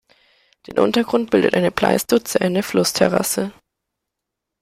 [0.65, 3.53] Den Untergrund bildet eine pleistozäne Flussterrasse.